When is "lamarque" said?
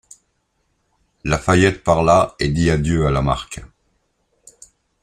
3.11-3.61